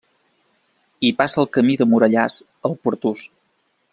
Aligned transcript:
Hi 1.05 1.11
passa 1.19 1.39
el 1.43 1.49
Camí 1.57 1.77
de 1.83 1.87
Morellàs 1.93 2.39
al 2.71 2.77
Pertús. 2.87 3.29